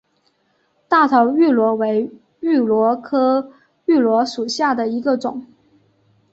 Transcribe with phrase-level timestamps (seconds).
[0.87, 2.09] 大头芋螺为
[2.39, 3.53] 芋螺科
[3.85, 5.45] 芋螺属下的一个种。